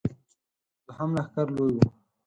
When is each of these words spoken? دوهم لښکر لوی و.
دوهم 0.85 1.09
لښکر 1.15 1.47
لوی 1.55 1.73
و. 1.75 1.79